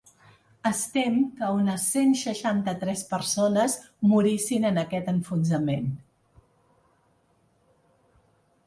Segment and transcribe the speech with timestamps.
[0.67, 3.77] Es tem que unes cent seixanta-tres persones
[4.15, 5.95] morissin en aquest enfonsament.